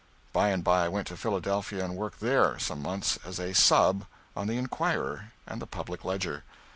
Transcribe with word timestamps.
By 0.33 0.49
and 0.49 0.63
by 0.63 0.85
I 0.85 0.87
went 0.87 1.05
to 1.09 1.15
Philadelphia 1.15 1.85
and 1.85 1.95
worked 1.95 2.21
there 2.21 2.57
some 2.57 2.81
months 2.81 3.19
as 3.23 3.37
a 3.39 3.53
"sub" 3.53 4.07
on 4.35 4.47
the 4.47 4.57
"Inquirer" 4.57 5.25
and 5.45 5.61
the 5.61 5.67
"Public 5.67 6.03
Ledger." 6.03 6.43